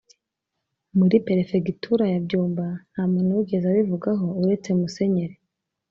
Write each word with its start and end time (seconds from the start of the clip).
muri 0.97 1.15
Perefegitura 1.27 2.03
ya 2.13 2.19
Byumba 2.25 2.65
Nta 2.91 3.03
muntu 3.11 3.37
wigeze 3.37 3.65
abivugaho 3.69 4.25
uretse 4.41 4.69
Musenyeri 4.79 5.35